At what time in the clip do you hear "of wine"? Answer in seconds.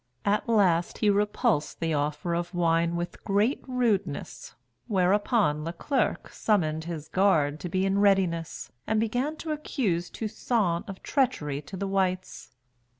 2.33-2.95